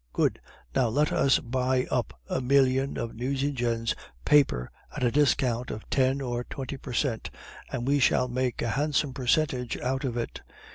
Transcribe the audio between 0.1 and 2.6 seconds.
Good. Now let us buy up a